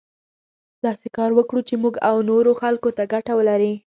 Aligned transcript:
داسې 0.85 1.07
کار 1.17 1.31
وکړو 1.37 1.61
چې 1.67 1.73
موږ 1.83 1.93
او 2.09 2.15
نورو 2.29 2.51
خلکو 2.61 2.89
ته 2.97 3.03
ګټه 3.13 3.33
ولري. 3.39 3.73